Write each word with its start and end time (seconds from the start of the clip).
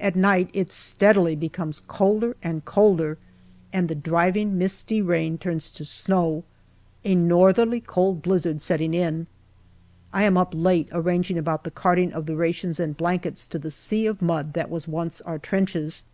At 0.00 0.16
night 0.16 0.48
it 0.54 0.72
steadily 0.72 1.36
becomes 1.36 1.80
colder 1.80 2.34
and 2.42 2.64
colder, 2.64 3.18
and 3.74 3.90
the 3.90 3.94
driving, 3.94 4.56
misty 4.56 5.02
rain 5.02 5.36
turns 5.36 5.68
to 5.68 5.84
snow, 5.84 6.44
a 7.04 7.14
northerly 7.14 7.82
cold 7.82 8.22
blizzard 8.22 8.62
setting 8.62 8.94
in. 8.94 9.26
I 10.14 10.22
am 10.22 10.38
up 10.38 10.54
late 10.56 10.88
arranging 10.92 11.36
about 11.36 11.64
the 11.64 11.70
carting 11.70 12.10
of 12.14 12.24
the 12.24 12.36
rations 12.36 12.80
and 12.80 12.96
blankets 12.96 13.46
to 13.48 13.58
the 13.58 13.70
sea 13.70 14.06
of 14.06 14.22
mud 14.22 14.54
that 14.54 14.70
was 14.70 14.88
once 14.88 15.20
our 15.20 15.38
trenches. 15.38 16.04